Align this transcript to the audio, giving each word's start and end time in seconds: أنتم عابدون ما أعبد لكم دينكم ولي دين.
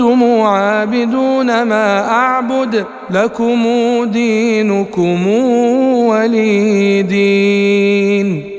أنتم 0.00 0.40
عابدون 0.40 1.62
ما 1.62 2.08
أعبد 2.08 2.86
لكم 3.10 3.64
دينكم 4.04 5.26
ولي 6.06 7.02
دين. 7.02 8.49